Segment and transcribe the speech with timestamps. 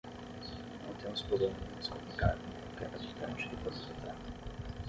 [0.87, 4.15] Não temos problema em nos comunicar com qualquer habitante do planeta Terra.